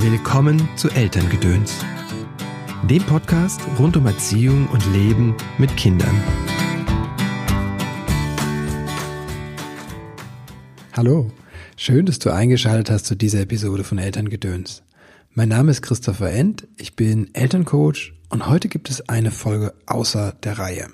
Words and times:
Willkommen 0.00 0.68
zu 0.76 0.88
Elterngedöns, 0.90 1.74
dem 2.88 3.02
Podcast 3.02 3.60
rund 3.80 3.96
um 3.96 4.06
Erziehung 4.06 4.68
und 4.68 4.86
Leben 4.92 5.34
mit 5.58 5.76
Kindern. 5.76 6.22
Hallo, 10.92 11.32
schön, 11.76 12.06
dass 12.06 12.20
du 12.20 12.30
eingeschaltet 12.30 12.90
hast 12.90 13.06
zu 13.06 13.16
dieser 13.16 13.40
Episode 13.40 13.82
von 13.82 13.98
Elterngedöns. 13.98 14.84
Mein 15.32 15.48
Name 15.48 15.72
ist 15.72 15.82
Christopher 15.82 16.30
End, 16.30 16.68
ich 16.76 16.94
bin 16.94 17.34
Elterncoach 17.34 18.14
und 18.28 18.46
heute 18.46 18.68
gibt 18.68 18.90
es 18.90 19.08
eine 19.08 19.32
Folge 19.32 19.74
außer 19.86 20.32
der 20.44 20.60
Reihe. 20.60 20.86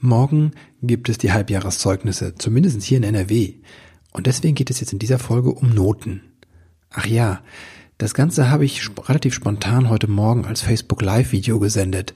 Morgen 0.00 0.50
gibt 0.82 1.08
es 1.08 1.16
die 1.16 1.30
Halbjahreszeugnisse, 1.30 2.34
zumindest 2.34 2.82
hier 2.82 2.98
in 2.98 3.04
NRW. 3.04 3.54
Und 4.12 4.26
deswegen 4.26 4.56
geht 4.56 4.70
es 4.70 4.80
jetzt 4.80 4.92
in 4.92 4.98
dieser 4.98 5.20
Folge 5.20 5.52
um 5.52 5.70
Noten. 5.70 6.22
Ach 6.90 7.06
ja, 7.06 7.40
das 7.98 8.14
Ganze 8.14 8.50
habe 8.50 8.64
ich 8.64 8.88
relativ 9.08 9.34
spontan 9.34 9.88
heute 9.88 10.08
Morgen 10.08 10.44
als 10.44 10.62
Facebook 10.62 11.02
Live-Video 11.02 11.58
gesendet. 11.58 12.14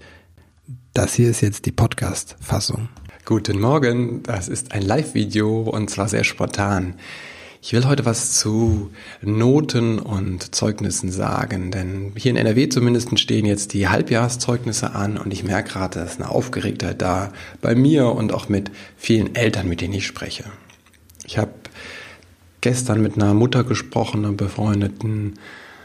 Das 0.95 1.15
hier 1.15 1.31
ist 1.31 1.41
jetzt 1.41 1.67
die 1.67 1.73
Podcast-Fassung. 1.73 2.89
Guten 3.25 3.61
Morgen, 3.61 4.23
das 4.23 4.49
ist 4.49 4.73
ein 4.73 4.83
Live-Video 4.83 5.63
und 5.63 5.91
zwar 5.91 6.09
sehr 6.09 6.25
spontan. 6.25 6.95
Ich 7.63 7.75
will 7.75 7.87
heute 7.87 8.07
was 8.07 8.39
zu 8.39 8.91
Noten 9.21 9.99
und 9.99 10.55
Zeugnissen 10.55 11.13
sagen, 11.13 11.71
denn 11.71 12.13
hier 12.17 12.31
in 12.31 12.37
NRW 12.39 12.71
zumindest 12.71 13.19
stehen 13.19 13.45
jetzt 13.45 13.75
die 13.75 13.89
Halbjahreszeugnisse 13.89 14.95
an 14.95 15.19
und 15.19 15.31
ich 15.31 15.45
merke 15.45 15.73
gerade, 15.73 15.99
dass 15.99 16.17
eine 16.17 16.31
Aufgeregtheit 16.31 17.03
da 17.03 17.33
bei 17.61 17.75
mir 17.75 18.07
und 18.07 18.33
auch 18.33 18.49
mit 18.49 18.71
vielen 18.97 19.35
Eltern, 19.35 19.69
mit 19.69 19.83
denen 19.83 19.93
ich 19.95 20.07
spreche. 20.07 20.45
Ich 21.27 21.37
habe 21.37 21.53
gestern 22.61 23.03
mit 23.03 23.15
einer 23.15 23.35
Mutter 23.35 23.65
gesprochen, 23.65 24.25
einer 24.25 24.35
befreundeten. 24.35 25.39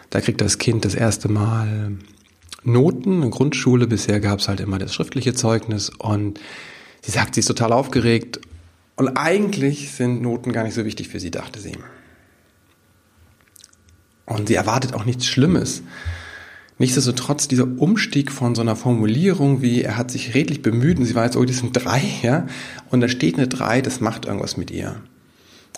Da 0.09 0.21
kriegt 0.21 0.41
das 0.41 0.57
Kind 0.57 0.85
das 0.85 0.95
erste 0.95 1.29
Mal 1.29 1.97
Noten. 2.63 3.23
In 3.23 3.31
Grundschule 3.31 3.88
bisher 3.88 4.19
gab 4.19 4.39
es 4.39 4.47
halt 4.47 4.59
immer 4.59 4.80
das 4.80 4.94
schriftliche 4.94 5.33
Zeugnis 5.33 5.89
und 5.89 6.39
sie 7.02 7.11
sagt, 7.11 7.35
sie 7.35 7.41
ist 7.41 7.47
total 7.47 7.73
aufgeregt 7.73 8.39
und 8.95 9.09
eigentlich 9.17 9.91
sind 9.91 10.22
Noten 10.22 10.52
gar 10.52 10.63
nicht 10.63 10.73
so 10.73 10.85
wichtig 10.85 11.09
für 11.09 11.19
sie, 11.19 11.31
dachte 11.31 11.59
sie. 11.59 11.73
Und 14.25 14.47
sie 14.47 14.55
erwartet 14.55 14.94
auch 14.94 15.05
nichts 15.05 15.25
Schlimmes. 15.25 15.83
Nichtsdestotrotz 16.78 17.47
dieser 17.47 17.67
Umstieg 17.78 18.31
von 18.31 18.55
so 18.55 18.61
einer 18.61 18.75
Formulierung 18.75 19.61
wie, 19.61 19.81
er 19.81 19.97
hat 19.97 20.11
sich 20.11 20.33
redlich 20.33 20.61
bemüht 20.61 20.97
und 20.97 21.05
sie 21.05 21.16
war 21.16 21.23
jetzt, 21.23 21.38
oh, 21.38 21.45
das 21.45 21.57
sind 21.57 21.72
drei, 21.73 22.02
ja, 22.22 22.47
und 22.89 23.00
da 23.00 23.07
steht 23.07 23.35
eine 23.35 23.47
drei, 23.47 23.81
das 23.81 24.02
macht 24.02 24.25
irgendwas 24.25 24.57
mit 24.57 24.72
ihr. 24.72 25.02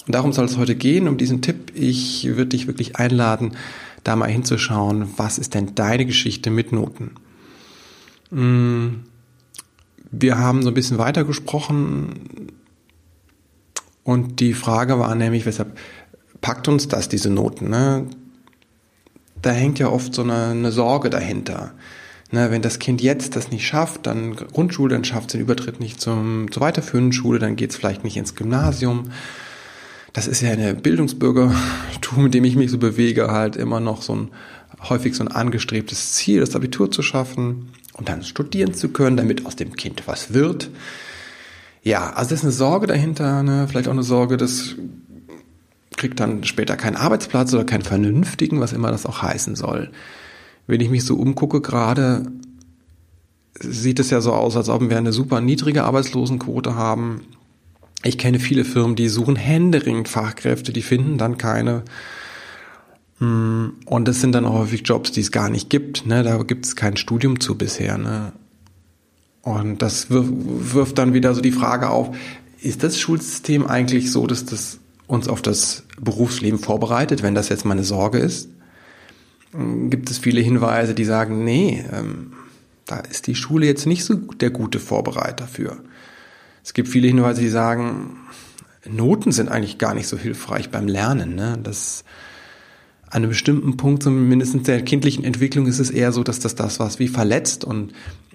Und 0.08 0.16
darum 0.16 0.32
soll 0.32 0.46
es 0.46 0.58
heute 0.58 0.76
gehen, 0.76 1.08
um 1.08 1.18
diesen 1.18 1.42
Tipp. 1.42 1.74
Ich 1.76 2.26
würde 2.26 2.48
dich 2.48 2.66
wirklich 2.66 2.96
einladen, 2.96 3.52
da 4.06 4.16
mal 4.16 4.30
hinzuschauen, 4.30 5.10
was 5.18 5.38
ist 5.38 5.54
denn 5.54 5.76
deine 5.76 6.06
Geschichte 6.06 6.50
mit 6.50 6.72
Noten? 6.72 7.12
Mm, 8.32 9.04
wir 10.10 10.38
haben 10.38 10.64
so 10.64 10.70
ein 10.70 10.74
bisschen 10.74 10.98
weiter 10.98 11.26
gesprochen 11.26 12.54
und 14.04 14.40
die 14.40 14.54
Frage 14.54 14.98
war 14.98 15.14
nämlich, 15.14 15.46
weshalb 15.46 15.78
packt 16.40 16.70
uns 16.70 16.88
das, 16.88 17.10
diese 17.10 17.30
Noten? 17.30 17.70
Ne? 17.70 18.06
Da 19.42 19.50
hängt 19.50 19.78
ja 19.78 19.90
oft 19.90 20.16
so 20.16 20.24
eine, 20.24 20.52
eine 20.52 20.72
Sorge 20.72 21.10
dahinter. 21.10 21.74
Ne, 22.30 22.52
wenn 22.52 22.62
das 22.62 22.80
Kind 22.80 23.02
jetzt 23.02 23.38
das 23.38 23.52
nicht 23.52 23.66
schafft, 23.66 24.06
dann 24.06 24.36
Grundschule, 24.36 24.94
dann 24.94 25.06
schafft 25.06 25.28
es 25.28 25.32
den 25.34 25.42
Übertritt 25.42 25.80
nicht 25.80 26.02
zum, 26.02 26.52
zur 26.52 26.62
weiterführenden 26.62 27.14
Schule, 27.14 27.40
dann 27.40 27.56
geht 27.56 27.70
es 27.70 27.78
vielleicht 27.78 28.04
nicht 28.04 28.18
ins 28.18 28.36
Gymnasium 28.36 29.06
das 30.14 30.28
ist 30.28 30.42
ja 30.42 30.52
eine 30.52 30.74
Bildungsbürgertum, 30.74 31.58
mit 32.24 32.34
dem 32.34 32.44
ich 32.44 32.56
mich 32.56 32.72
so 32.72 32.78
bewege, 32.78 33.32
halt 33.32 33.56
immer 33.56 33.80
noch 33.80 34.02
so 34.02 34.16
ein 34.16 34.30
häufig 34.90 35.16
so 35.16 35.24
ein 35.24 35.28
angestrebtes 35.28 36.14
Ziel, 36.14 36.40
das 36.40 36.56
Abitur 36.56 36.92
zu 36.92 37.02
schaffen 37.02 37.70
und 37.94 38.10
dann 38.10 38.24
studieren 38.24 38.74
zu 38.74 38.90
können, 38.90 39.18
damit 39.18 39.46
aus 39.46 39.56
dem 39.56 39.76
Kind 39.76 40.04
was 40.06 40.34
wird. 40.34 40.70
Ja, 41.84 42.12
also 42.12 42.30
das 42.30 42.40
ist 42.40 42.44
eine 42.44 42.52
Sorge 42.52 42.88
dahinter, 42.88 43.44
ne? 43.44 43.68
vielleicht 43.68 43.88
auch 43.88 43.94
eine 43.94 44.04
Sorge, 44.04 44.38
das 44.38 44.76
kriegt 45.96 46.20
dann 46.20 46.44
später 46.44 46.78
keinen 46.78 46.96
Arbeitsplatz 46.96 47.54
oder 47.54 47.64
keinen 47.64 47.82
vernünftigen, 47.82 48.60
was 48.60 48.74
immer 48.74 48.92
das 48.92 49.06
auch 49.06 49.22
heißen 49.22 49.56
soll. 49.56 49.90
Wenn 50.68 50.82
ich 50.82 50.90
mich 50.90 51.06
so 51.06 51.16
umgucke 51.16 51.62
gerade, 51.62 52.28
sieht 53.60 54.00
es 54.00 54.12
ja 54.12 54.22
so 54.22 54.34
aus, 54.34 54.56
als 54.56 54.70
ob 54.70 54.88
wir 54.90 54.98
eine 54.98 55.14
super 55.14 55.42
niedrige 55.42 55.86
Arbeitslosenquote 55.86 56.76
haben. 56.76 57.22
Ich 58.04 58.18
kenne 58.18 58.40
viele 58.40 58.64
Firmen, 58.64 58.96
die 58.96 59.10
suchen 59.10 59.36
händeringend 59.36 60.08
Fachkräfte, 60.08 60.72
die 60.72 60.82
finden 60.82 61.18
dann 61.18 61.38
keine. 61.38 61.84
Hm, 63.20 63.74
und 63.86 64.08
das 64.08 64.22
sind 64.22 64.34
dann 64.34 64.46
auch 64.46 64.60
häufig 64.60 64.84
Jobs, 64.86 65.12
die 65.12 65.22
es 65.22 65.32
gar 65.32 65.50
nicht 65.50 65.70
gibt. 65.70 66.06
Ne? 66.06 66.24
Da 66.24 66.38
gibt 66.44 66.66
es 66.66 66.76
kein 66.76 66.98
Studium 66.98 67.40
zu 67.40 67.56
bisher. 67.56 67.98
Ne? 67.98 68.34
Und 69.42 69.82
das 69.82 70.08
wirft 70.10 70.98
dann 70.98 71.14
wieder 71.14 71.34
so 71.34 71.42
die 71.42 71.52
Frage 71.52 71.90
auf, 71.90 72.16
ist 72.62 72.84
das 72.84 73.00
Schulsystem 73.00 73.66
eigentlich 73.66 74.12
so, 74.12 74.28
dass 74.28 74.46
das 74.46 74.80
uns 75.08 75.28
auf 75.28 75.42
das 75.42 75.84
Berufsleben 76.00 76.60
vorbereitet, 76.60 77.24
wenn 77.24 77.34
das 77.34 77.50
jetzt 77.50 77.66
meine 77.66 77.84
Sorge 77.84 78.20
ist? 78.20 78.50
Hm, 79.54 79.90
gibt 79.90 80.12
es 80.12 80.20
viele 80.20 80.42
Hinweise, 80.42 80.94
die 80.94 81.06
sagen, 81.06 81.44
nee, 81.44 81.84
ähm, 81.92 82.34
da 82.86 83.00
ist 83.00 83.28
die 83.28 83.36
Schule 83.36 83.66
jetzt 83.66 83.88
nicht 83.88 84.06
so 84.06 84.16
der 84.16 84.52
gute 84.52 84.80
Vorbereiter 84.80 85.48
für. 85.48 85.78
Es 86.68 86.74
gibt 86.74 86.90
viele 86.90 87.08
Hinweise, 87.08 87.40
die 87.40 87.48
sagen, 87.48 88.18
Noten 88.86 89.32
sind 89.32 89.48
eigentlich 89.48 89.78
gar 89.78 89.94
nicht 89.94 90.10
so 90.10 90.18
hilfreich 90.18 90.70
beim 90.70 90.90
Lernen. 90.90 91.34
Ne? 91.34 91.58
Das 91.64 92.04
an 93.06 93.24
einem 93.24 93.30
bestimmten 93.30 93.78
Punkt, 93.78 94.04
zumindest 94.04 94.68
der 94.68 94.82
kindlichen 94.82 95.24
Entwicklung, 95.24 95.66
ist 95.66 95.80
es 95.80 95.90
eher 95.90 96.12
so, 96.12 96.24
dass 96.24 96.40
das 96.40 96.56
das 96.56 96.78
was 96.82 97.00
wie 97.00 97.08
verletzt 97.08 97.64
und 97.64 97.94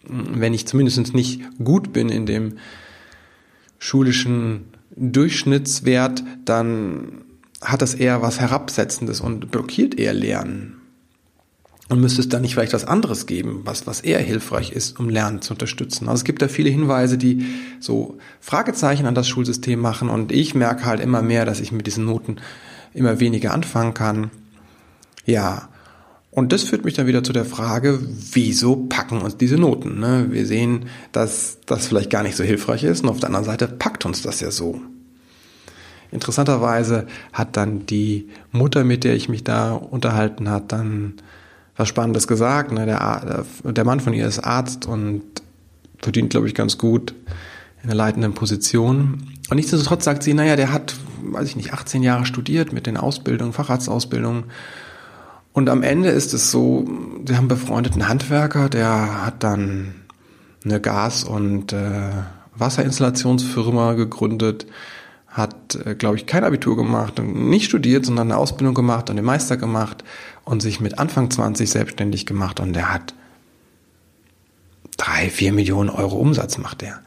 mm, 0.09 0.41
wenn 0.41 0.54
ich 0.54 0.66
zumindest 0.66 1.12
nicht 1.12 1.42
gut 1.62 1.92
bin 1.92 2.09
in 2.09 2.25
dem 2.25 2.54
schulischen 3.78 4.65
Durchschnittswert, 4.97 6.25
dann 6.47 7.25
hat 7.60 7.82
das 7.82 7.92
eher 7.92 8.22
was 8.22 8.41
Herabsetzendes 8.41 9.21
und 9.21 9.50
blockiert 9.50 9.98
eher 9.98 10.15
Lernen. 10.15 10.81
Und 11.88 12.00
müsste 12.00 12.20
es 12.20 12.28
da 12.28 12.38
nicht 12.38 12.54
vielleicht 12.54 12.72
was 12.72 12.87
anderes 12.87 13.26
geben, 13.26 13.62
was, 13.65 13.87
was 13.87 14.00
eher 14.00 14.20
hilfreich 14.20 14.70
ist, 14.70 14.98
um 14.98 15.09
Lernen 15.09 15.43
zu 15.43 15.53
unterstützen? 15.53 16.09
Also 16.09 16.20
es 16.20 16.25
gibt 16.25 16.41
da 16.41 16.48
viele 16.48 16.70
Hinweise, 16.70 17.19
die 17.19 17.47
so 17.81 18.19
Fragezeichen 18.41 19.06
an 19.06 19.15
das 19.15 19.28
Schulsystem 19.28 19.81
machen 19.81 20.09
und 20.09 20.32
ich 20.32 20.54
merke 20.54 20.87
halt 20.87 21.00
immer 21.00 21.22
mehr, 21.22 21.44
dass 21.44 21.60
ich 21.60 21.72
mit 21.72 21.87
diesen 21.87 22.04
Noten 22.04 22.37
immer 22.94 23.21
weniger 23.21 23.53
anfangen 23.53 23.94
kann. 23.94 24.31
Ja, 25.26 25.69
und 26.31 26.53
das 26.53 26.62
führt 26.62 26.87
mich 26.87 26.94
dann 26.94 27.06
wieder 27.06 27.22
zu 27.22 27.34
der 27.34 27.44
Frage, 27.44 27.98
wieso 28.32 28.76
packen 28.76 29.21
uns 29.21 29.37
diese 29.37 29.59
Noten? 29.59 30.00
Ne? 30.00 30.28
Wir 30.31 30.47
sehen, 30.47 30.87
dass 31.12 31.59
das 31.66 31.88
vielleicht 31.88 32.09
gar 32.09 32.22
nicht 32.22 32.37
so 32.37 32.42
hilfreich 32.42 32.84
ist 32.84 33.03
und 33.03 33.10
auf 33.10 33.21
der 33.21 33.28
anderen 33.28 33.44
Seite 33.44 33.69
packt 33.69 34.06
uns 34.06 34.22
das 34.22 34.41
ja 34.41 34.50
so. 34.50 34.81
Interessanterweise 36.10 37.06
hat 37.34 37.59
dann 37.59 37.84
die 37.84 38.28
Mutter, 38.50 38.82
mit 38.82 39.04
der 39.04 39.15
ich 39.15 39.28
mich 39.28 39.44
da 39.44 39.72
unterhalten 39.72 40.48
hat, 40.48 40.72
dann 40.72 41.15
was 41.77 41.88
Spannendes 41.88 42.27
gesagt. 42.27 42.72
Ne? 42.72 42.87
Der, 42.87 43.44
der 43.65 43.84
Mann 43.84 44.00
von 44.00 44.12
ihr 44.12 44.27
ist 44.27 44.38
Arzt 44.38 44.87
und 44.87 45.22
verdient, 45.99 46.31
glaube 46.31 46.49
ich, 46.49 46.55
ganz 46.55 46.78
gut 46.78 47.15
in 47.83 47.91
einer 47.91 47.94
leitenden 47.94 48.34
Position. 48.34 49.28
Und 49.50 49.56
nichtsdestotrotz 49.56 50.05
sagt 50.05 50.22
sie, 50.22 50.34
naja, 50.34 50.56
der 50.56 50.72
hat, 50.72 50.94
weiß 51.22 51.49
ich 51.49 51.56
nicht, 51.56 51.72
18 51.72 52.03
Jahre 52.03 52.27
studiert 52.27 52.72
mit 52.72 52.87
den 52.87 52.97
Ausbildungen, 52.97 53.53
Facharztausbildungen. 53.53 54.44
Und 55.53 55.69
am 55.69 55.83
Ende 55.83 56.09
ist 56.09 56.33
es 56.33 56.50
so, 56.50 56.88
sie 57.27 57.37
haben 57.37 57.49
befreundeten 57.49 58.09
Handwerker, 58.09 58.69
der 58.69 59.27
hat 59.27 59.43
dann 59.43 59.94
eine 60.65 60.81
Gas- 60.81 61.25
und 61.25 61.72
äh, 61.72 62.10
Wasserinstallationsfirma 62.54 63.94
gegründet, 63.94 64.66
hat, 65.32 65.75
äh, 65.84 65.94
glaube 65.94 66.16
ich, 66.16 66.26
kein 66.26 66.44
Abitur 66.44 66.76
gemacht 66.76 67.19
und 67.19 67.48
nicht 67.48 67.65
studiert, 67.65 68.06
sondern 68.06 68.31
eine 68.31 68.38
Ausbildung 68.38 68.75
gemacht 68.75 69.10
und 69.10 69.16
den 69.16 69.25
Meister 69.25 69.56
gemacht 69.56 70.04
und 70.45 70.62
sich 70.62 70.80
mit 70.80 70.98
Anfang 70.98 71.30
20 71.30 71.68
selbstständig 71.68 72.27
gemacht 72.27 72.60
und 72.60 72.74
der 72.74 72.92
hat 72.92 73.15
drei, 74.97 75.30
vier 75.30 75.53
Millionen 75.53 75.91
Euro 75.91 76.16
Umsatz 76.16 76.59
macht 76.59 76.83
der. 76.83 77.01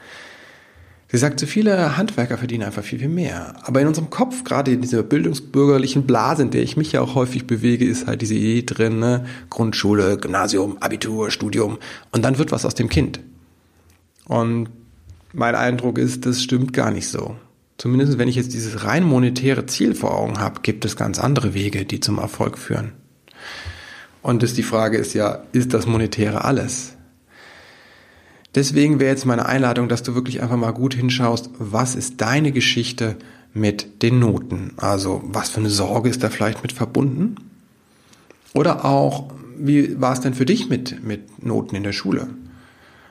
Sie 1.12 1.20
sagt, 1.20 1.40
so 1.40 1.46
viele 1.46 1.98
Handwerker 1.98 2.38
verdienen 2.38 2.64
einfach 2.64 2.84
viel, 2.84 3.00
viel 3.00 3.08
mehr. 3.08 3.56
Aber 3.62 3.80
in 3.80 3.88
unserem 3.88 4.10
Kopf, 4.10 4.44
gerade 4.44 4.72
in 4.72 4.82
dieser 4.82 5.04
bildungsbürgerlichen 5.04 6.06
Blase, 6.06 6.42
in 6.42 6.50
der 6.50 6.64
ich 6.64 6.78
mich 6.78 6.92
ja 6.92 7.02
auch 7.02 7.16
häufig 7.16 7.48
bewege, 7.48 7.86
ist 7.86 8.08
halt 8.08 8.22
diese 8.22 8.34
Idee 8.34 8.64
drin, 8.64 9.00
ne? 9.00 9.26
Grundschule, 9.50 10.18
Gymnasium, 10.18 10.78
Abitur, 10.80 11.30
Studium. 11.30 11.78
Und 12.12 12.26
dann 12.26 12.38
wird 12.38 12.52
was 12.52 12.66
aus 12.66 12.76
dem 12.76 12.90
Kind. 12.90 13.22
Und 14.26 14.70
mein 15.32 15.56
Eindruck 15.56 16.00
ist, 16.00 16.26
das 16.26 16.42
stimmt 16.42 16.74
gar 16.74 16.92
nicht 16.92 17.08
so. 17.08 17.36
Zumindest 17.78 18.18
wenn 18.18 18.28
ich 18.28 18.36
jetzt 18.36 18.54
dieses 18.54 18.86
rein 18.86 19.04
monetäre 19.04 19.66
Ziel 19.66 19.96
vor 19.96 20.18
Augen 20.18 20.40
habe, 20.40 20.62
gibt 20.62 20.86
es 20.86 20.96
ganz 20.96 21.20
andere 21.20 21.54
Wege, 21.54 21.86
die 21.86 22.00
zum 22.00 22.18
Erfolg 22.18 22.58
führen. 22.58 22.94
Und 24.22 24.44
das, 24.44 24.54
die 24.54 24.64
Frage 24.64 24.98
ist 24.98 25.14
ja, 25.14 25.44
ist 25.52 25.74
das 25.74 25.86
Monetäre 25.86 26.46
alles? 26.46 26.96
Deswegen 28.56 29.00
wäre 29.00 29.12
jetzt 29.12 29.26
meine 29.26 29.46
Einladung, 29.46 29.90
dass 29.90 30.02
du 30.02 30.16
wirklich 30.16 30.42
einfach 30.42 30.56
mal 30.56 30.72
gut 30.72 30.94
hinschaust, 30.94 31.50
was 31.60 31.94
ist 31.94 32.22
deine 32.22 32.54
Geschichte 32.54 33.18
mit 33.54 34.02
den 34.02 34.20
Noten? 34.20 34.72
Also 34.78 35.22
was 35.26 35.50
für 35.50 35.60
eine 35.60 35.70
Sorge 35.70 36.10
ist 36.10 36.24
da 36.24 36.30
vielleicht 36.30 36.64
mit 36.64 36.72
verbunden? 36.72 37.36
Oder 38.54 38.86
auch, 38.86 39.32
wie 39.58 40.00
war 40.00 40.14
es 40.14 40.22
denn 40.22 40.34
für 40.34 40.46
dich 40.46 40.70
mit, 40.70 41.04
mit 41.04 41.46
Noten 41.46 41.76
in 41.76 41.84
der 41.84 41.92
Schule? 41.92 42.30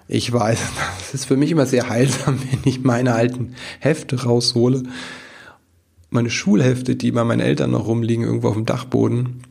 Ich 0.09 0.33
weiß, 0.33 0.59
das 0.99 1.15
ist 1.15 1.25
für 1.27 1.37
mich 1.37 1.51
immer 1.51 1.67
sehr 1.67 1.89
heilsam, 1.89 2.41
wenn 2.51 2.61
ich 2.65 2.83
meine 2.83 3.15
alten 3.15 3.55
Hefte 3.81 4.23
raushole. 4.25 4.83
Meine 6.11 6.31
Schulhefte, 6.31 6.97
die 6.97 7.11
bei 7.11 7.25
meinen 7.25 7.41
Eltern 7.41 7.73
noch 7.73 7.87
rumliegen, 7.87 8.25
irgendwo 8.25 8.49
auf 8.49 8.55
dem 8.55 8.67
Dachboden. 8.67 9.43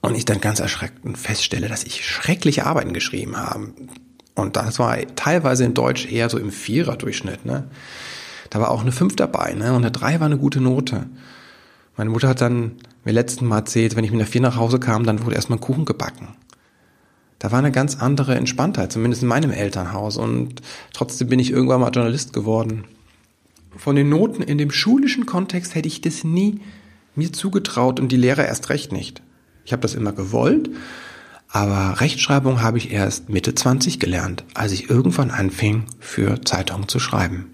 Und 0.00 0.16
ich 0.16 0.24
dann 0.24 0.40
ganz 0.40 0.60
erschreckt 0.60 1.00
feststelle, 1.18 1.68
dass 1.68 1.84
ich 1.84 2.06
schreckliche 2.06 2.64
Arbeiten 2.64 2.92
geschrieben 2.92 3.36
habe. 3.36 3.72
Und 4.34 4.56
das 4.56 4.78
war 4.78 4.96
teilweise 5.16 5.64
in 5.64 5.74
Deutsch 5.74 6.10
eher 6.10 6.30
so 6.30 6.38
im 6.38 6.52
Vierer-Durchschnitt. 6.52 7.44
Ne? 7.44 7.64
Da 8.50 8.60
war 8.60 8.70
auch 8.70 8.82
eine 8.82 8.92
Fünf 8.92 9.16
dabei 9.16 9.52
ne? 9.54 9.70
und 9.70 9.82
eine 9.82 9.90
Drei 9.90 10.20
war 10.20 10.26
eine 10.26 10.38
gute 10.38 10.60
Note. 10.60 11.06
Meine 11.96 12.10
Mutter 12.10 12.28
hat 12.28 12.40
dann 12.40 12.76
mir 13.04 13.12
letzten 13.12 13.46
Mal 13.46 13.58
erzählt, 13.58 13.96
wenn 13.96 14.04
ich 14.04 14.12
mit 14.12 14.20
einer 14.20 14.30
Vier 14.30 14.40
nach 14.40 14.56
Hause 14.56 14.78
kam, 14.78 15.04
dann 15.04 15.24
wurde 15.24 15.34
erstmal 15.34 15.58
ein 15.58 15.62
Kuchen 15.62 15.84
gebacken. 15.84 16.28
Da 17.38 17.52
war 17.52 17.60
eine 17.60 17.72
ganz 17.72 17.96
andere 17.96 18.34
Entspanntheit, 18.34 18.92
zumindest 18.92 19.22
in 19.22 19.28
meinem 19.28 19.50
Elternhaus. 19.50 20.16
Und 20.16 20.60
trotzdem 20.92 21.28
bin 21.28 21.38
ich 21.38 21.50
irgendwann 21.50 21.80
mal 21.80 21.90
Journalist 21.90 22.32
geworden. 22.32 22.84
Von 23.76 23.96
den 23.96 24.08
Noten 24.08 24.42
in 24.42 24.58
dem 24.58 24.70
schulischen 24.70 25.26
Kontext 25.26 25.74
hätte 25.74 25.88
ich 25.88 26.00
das 26.00 26.24
nie 26.24 26.60
mir 27.14 27.32
zugetraut 27.32 28.00
und 28.00 28.10
die 28.10 28.16
Lehrer 28.16 28.46
erst 28.46 28.70
recht 28.70 28.92
nicht. 28.92 29.22
Ich 29.64 29.72
habe 29.72 29.82
das 29.82 29.94
immer 29.94 30.12
gewollt, 30.12 30.70
aber 31.48 32.00
Rechtschreibung 32.00 32.62
habe 32.62 32.78
ich 32.78 32.90
erst 32.90 33.28
Mitte 33.28 33.54
20 33.54 34.00
gelernt, 34.00 34.44
als 34.54 34.72
ich 34.72 34.90
irgendwann 34.90 35.30
anfing, 35.30 35.84
für 35.98 36.40
Zeitungen 36.42 36.88
zu 36.88 36.98
schreiben. 36.98 37.50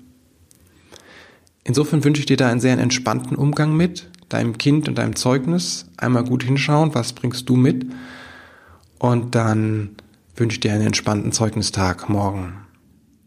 Insofern 1.65 2.05
wünsche 2.05 2.21
ich 2.21 2.27
dir 2.27 2.37
da 2.37 2.49
einen 2.49 2.61
sehr 2.61 2.79
entspannten 2.79 3.37
Umgang 3.37 3.77
mit, 3.77 4.11
deinem 4.29 4.59
Kind 4.59 4.89
und 4.89 4.99
deinem 4.99 5.17
Zeugnis. 5.17 5.87
Einmal 5.97 6.25
gut 6.25 6.43
hinschauen, 6.43 6.95
was 6.95 7.13
bringst 7.13 7.49
du 7.49 7.57
mit? 7.57 7.87
Und 9.05 9.35
dann 9.35 9.91
wünsche 10.35 10.55
ich 10.55 10.61
dir 10.61 10.73
einen 10.73 10.87
entspannten 10.87 11.31
Zeugnistag 11.31 12.09
morgen. 12.09 12.55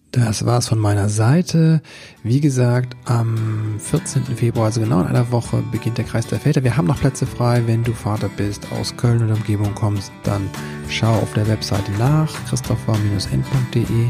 Das 0.09 0.43
war's 0.43 0.67
von 0.67 0.79
meiner 0.79 1.07
Seite. 1.07 1.83
Wie 2.23 2.41
gesagt, 2.41 2.95
am 3.05 3.75
14. 3.77 4.23
Februar, 4.23 4.65
also 4.65 4.81
genau 4.81 5.01
in 5.01 5.05
einer 5.05 5.31
Woche, 5.31 5.63
beginnt 5.71 5.99
der 5.99 6.05
Kreis 6.05 6.25
der 6.25 6.39
Väter. 6.39 6.63
Wir 6.63 6.77
haben 6.77 6.87
noch 6.87 6.99
Plätze 6.99 7.27
frei. 7.27 7.61
Wenn 7.67 7.83
du 7.83 7.93
Vater 7.93 8.27
bist, 8.27 8.71
aus 8.71 8.97
Köln 8.97 9.23
oder 9.23 9.35
Umgebung 9.35 9.75
kommst, 9.75 10.11
dann 10.23 10.49
schau 10.89 11.13
auf 11.13 11.33
der 11.33 11.47
Webseite 11.47 11.91
nach, 11.99 12.33
christopher-end.de. 12.49 14.09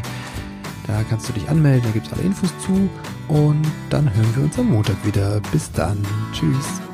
Da 0.87 1.03
kannst 1.09 1.27
du 1.27 1.33
dich 1.33 1.49
anmelden, 1.49 1.83
da 1.83 1.91
gibt's 1.91 2.13
alle 2.13 2.21
Infos 2.21 2.53
zu. 2.65 2.89
Und 3.27 3.67
dann 3.89 4.05
hören 4.15 4.35
wir 4.37 4.43
uns 4.45 4.57
am 4.57 4.69
Montag 4.69 5.05
wieder. 5.05 5.41
Bis 5.51 5.69
dann. 5.73 5.97
Tschüss. 6.31 6.86